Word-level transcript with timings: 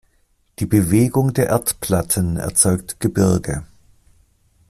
Die 0.57 0.65
Bewegung 0.65 1.31
der 1.31 1.49
Erdplatten 1.49 2.37
erzeugt 2.37 2.99
Gebirge. 2.99 3.67